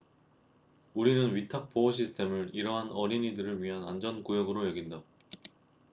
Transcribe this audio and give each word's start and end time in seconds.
우리는 0.95 1.35
위탁 1.35 1.71
보호 1.75 1.91
시스템을 1.91 2.49
이러한 2.55 2.89
어린이들을 2.89 3.61
위한 3.61 3.87
안전 3.87 4.23
구역으로 4.23 4.67
여긴다 4.67 5.03